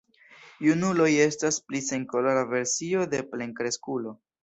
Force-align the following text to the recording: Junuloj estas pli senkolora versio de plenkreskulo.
Junuloj 0.67 1.09
estas 1.27 1.61
pli 1.69 1.83
senkolora 1.91 2.45
versio 2.57 3.07
de 3.15 3.25
plenkreskulo. 3.33 4.21